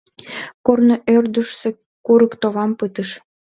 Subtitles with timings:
[0.65, 1.69] Корно ӧрдыжсӧ
[2.05, 3.09] курык товам пытыш.